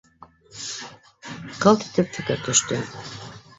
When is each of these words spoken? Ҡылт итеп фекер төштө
Ҡылт 1.65 1.87
итеп 1.91 2.11
фекер 2.19 2.43
төштө 2.51 2.83